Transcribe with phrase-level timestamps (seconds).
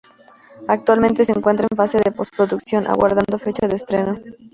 [0.67, 4.17] Actualmente se encuentra en fase de postproducción, aguardando fecha de estreno.